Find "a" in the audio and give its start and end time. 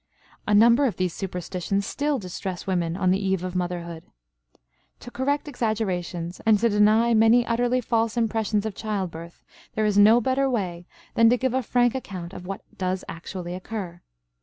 0.47-0.55, 11.53-11.61